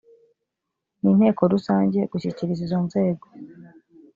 n 1.01 1.03
inteko 1.11 1.41
rusange 1.53 1.99
gushyikiriza 2.11 2.61
izo 2.67 2.79
nzego 2.87 3.25